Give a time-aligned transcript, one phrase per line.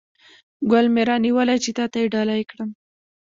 [0.71, 2.69] ګل مې را نیولی چې تاته یې ډالۍ کړم